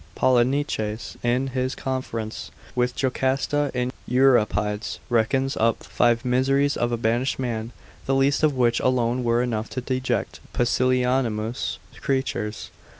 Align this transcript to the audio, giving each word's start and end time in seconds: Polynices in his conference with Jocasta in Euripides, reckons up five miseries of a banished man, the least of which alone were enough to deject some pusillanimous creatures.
Polynices 0.15 1.15
in 1.23 1.49
his 1.49 1.75
conference 1.75 2.49
with 2.73 2.99
Jocasta 2.99 3.69
in 3.75 3.91
Euripides, 4.07 4.97
reckons 5.11 5.55
up 5.57 5.83
five 5.83 6.25
miseries 6.25 6.75
of 6.75 6.91
a 6.91 6.97
banished 6.97 7.37
man, 7.37 7.71
the 8.07 8.15
least 8.15 8.41
of 8.41 8.55
which 8.55 8.79
alone 8.79 9.23
were 9.23 9.43
enough 9.43 9.69
to 9.69 9.79
deject 9.79 10.37
some 10.37 10.45
pusillanimous 10.53 11.77
creatures. 12.01 12.71